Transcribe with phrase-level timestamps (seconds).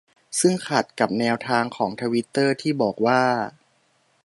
[0.39, 3.23] ซึ่งขัดกับแนวทางของทวิตเตอร์ที่บอกว่า